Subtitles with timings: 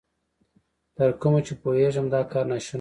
[0.95, 2.69] تر کومه چې پوهېږم، دا کار نا شونی دی.